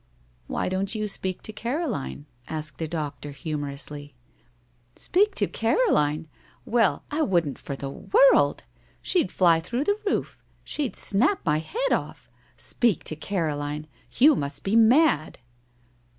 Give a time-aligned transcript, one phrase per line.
[0.47, 4.15] "Why don't you speak to Caroline?" asked the doctor, humorously.
[4.95, 6.27] "Speak to Caroline!
[6.65, 8.63] Why, I wouldn't for the world!
[9.03, 10.39] She'd fly through the roof.
[10.63, 12.31] She'd snap my head off!
[12.57, 13.85] Speak to Caroline!
[14.17, 15.37] You must be mad!"